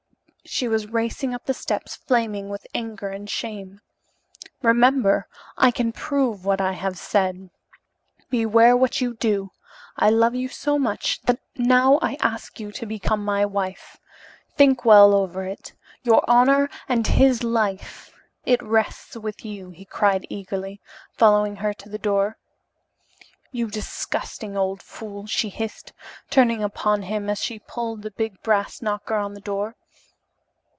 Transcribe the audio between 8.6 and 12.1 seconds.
what you do. I love you so much that I now